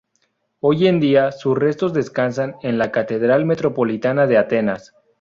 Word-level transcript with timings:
Hoy 0.61 0.87
en 0.87 0.99
día, 0.99 1.31
sus 1.31 1.55
restos 1.55 1.93
descansan 1.93 2.55
en 2.63 2.79
la 2.79 2.91
Catedral 2.91 3.45
Metropolitana 3.45 4.25
de 4.25 4.39
Atenas. 4.39 4.95